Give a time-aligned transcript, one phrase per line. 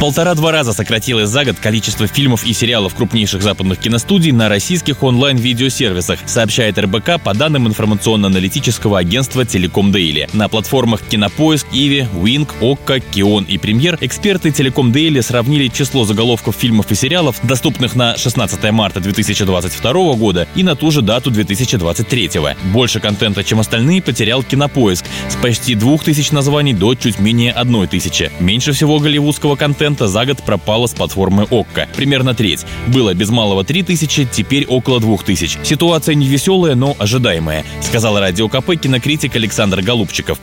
[0.00, 6.20] Полтора-два раза сократилось за год количество фильмов и сериалов крупнейших западных киностудий на российских онлайн-видеосервисах,
[6.26, 10.28] сообщает РБК по данным информационно-аналитического агентства Телеком Дейли.
[10.32, 16.54] На платформах Кинопоиск, Иви, Wink, Окко, Кион и Премьер эксперты Телеком Дейли сравнили число заголовков
[16.54, 22.30] фильмов и сериалов, доступных на 16 марта 2022 года и на ту же дату 2023.
[22.72, 28.30] Больше контента, чем остальные, потерял Кинопоиск с почти 2000 названий до чуть менее 1000.
[28.38, 31.86] Меньше всего голливудского контента контента за год пропало с платформы ОККО.
[31.96, 32.66] Примерно треть.
[32.92, 35.64] Было без малого 3000, теперь около 2000.
[35.64, 40.38] Ситуация не веселая, но ожидаемая, сказал радио КП кинокритик Александр Голубчиков.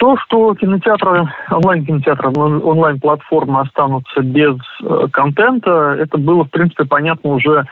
[0.00, 7.66] То, что кинотеатры, онлайн-кинотеатры, онлайн-платформы останутся без э, контента, это было, в принципе, понятно уже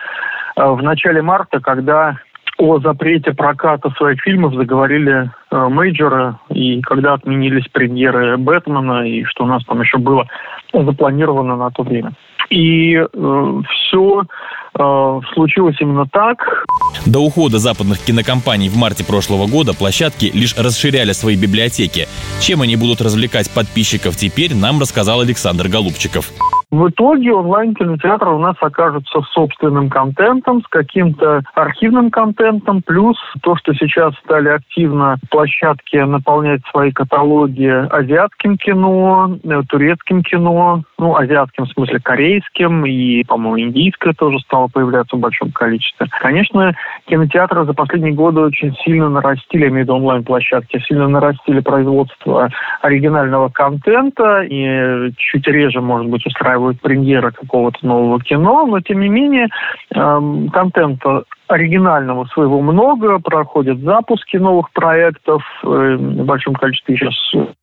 [0.57, 2.17] э, в начале марта, когда
[2.59, 9.45] о запрете проката своих фильмов заговорили э, мейджоры, и когда отменились премьеры Бэтмена, и что
[9.45, 10.27] у нас там еще было
[10.73, 12.13] запланировано на то время.
[12.51, 16.65] И э, все э, случилось именно так.
[17.07, 22.09] До ухода западных кинокомпаний в марте прошлого года площадки лишь расширяли свои библиотеки.
[22.41, 26.33] Чем они будут развлекать подписчиков теперь, нам рассказал Александр Голубчиков.
[26.71, 33.57] В итоге онлайн-кинотеатры у нас окажутся с собственным контентом, с каким-то архивным контентом, плюс то,
[33.57, 41.65] что сейчас стали активно площадки наполнять свои каталоги азиатским кино, э, турецким кино, ну, азиатским
[41.65, 46.07] в смысле корейским и, по-моему, индийское тоже стало появляться в большом количестве.
[46.21, 46.75] Конечно,
[47.07, 52.51] кинотеатры за последние годы очень сильно нарастили, я имею в виду онлайн-площадки, сильно нарастили производство
[52.83, 59.09] оригинального контента и чуть реже, может быть, устраивают премьеры какого-то нового кино, но, тем не
[59.09, 59.49] менее,
[59.95, 67.15] эм, контента оригинального своего много, проходят запуски новых проектов, э, в большом количестве сейчас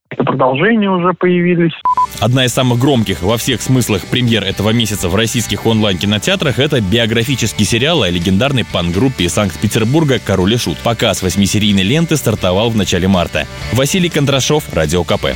[0.09, 1.73] продолжения уже появились.
[2.21, 7.65] Одна из самых громких во всех смыслах премьер этого месяца в российских онлайн-кинотеатрах– это биографический
[7.65, 10.77] сериал о легендарной пан-группе из Санкт-Петербурга «Король и Шут».
[10.80, 13.45] Показ восьмисерийной ленты стартовал в начале марта.
[13.73, 15.36] Василий Кондрашов, Радио КП.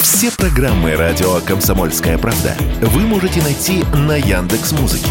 [0.00, 5.10] Все программы радио Комсомольская правда вы можете найти на Яндекс Музыке.